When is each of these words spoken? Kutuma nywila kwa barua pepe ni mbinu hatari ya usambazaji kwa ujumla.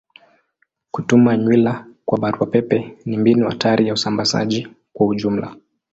Kutuma 0.91 1.37
nywila 1.37 1.85
kwa 2.05 2.19
barua 2.19 2.47
pepe 2.47 2.97
ni 3.05 3.17
mbinu 3.17 3.49
hatari 3.49 3.87
ya 3.87 3.93
usambazaji 3.93 4.67
kwa 4.93 5.07
ujumla. 5.07 5.55